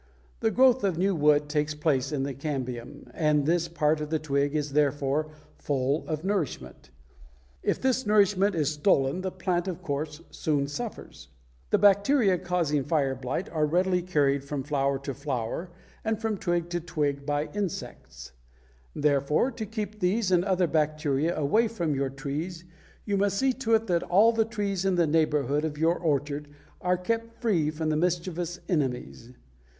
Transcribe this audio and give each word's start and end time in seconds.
The 0.39 0.49
growth 0.49 0.83
of 0.83 0.97
new 0.97 1.13
wood 1.13 1.47
takes 1.47 1.75
place 1.75 2.11
in 2.11 2.23
the 2.23 2.33
cambium, 2.33 3.05
and 3.13 3.45
this 3.45 3.67
part 3.67 4.01
of 4.01 4.09
the 4.09 4.17
twig 4.17 4.55
is 4.55 4.73
therefore 4.73 5.29
full 5.59 6.07
of 6.07 6.23
nourishment. 6.23 6.89
If 7.61 7.79
this 7.79 8.07
nourishment 8.07 8.55
is 8.55 8.71
stolen 8.71 9.21
the 9.21 9.29
plant 9.29 9.67
of 9.67 9.83
course 9.83 10.21
soon 10.31 10.67
suffers. 10.67 11.27
The 11.69 11.77
bacteria 11.77 12.39
causing 12.39 12.83
fire 12.83 13.13
blight 13.13 13.47
are 13.49 13.67
readily 13.67 14.01
carried 14.01 14.43
from 14.43 14.63
flower 14.63 14.97
to 14.97 15.13
flower 15.13 15.69
and 16.03 16.19
from 16.19 16.35
twig 16.37 16.69
to 16.71 16.79
twig 16.79 17.23
by 17.23 17.45
insects; 17.53 18.31
therefore 18.95 19.51
to 19.51 19.67
keep 19.67 19.99
these 19.99 20.31
and 20.31 20.43
other 20.43 20.65
bacteria 20.65 21.37
away 21.37 21.67
from 21.67 21.93
your 21.93 22.09
trees 22.09 22.63
you 23.05 23.17
must 23.17 23.37
see 23.37 23.53
to 23.53 23.75
it 23.75 23.85
that 23.85 24.01
all 24.01 24.31
the 24.31 24.45
trees 24.45 24.83
in 24.83 24.95
the 24.95 25.05
neighborhood 25.05 25.63
of 25.63 25.77
your 25.77 25.99
orchard 25.99 26.47
are 26.81 26.97
kept 26.97 27.39
free 27.39 27.69
from 27.69 27.89
mischievous 27.99 28.59
enemies. 28.67 29.33